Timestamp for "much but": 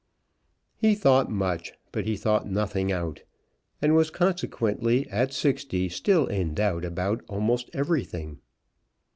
1.29-2.05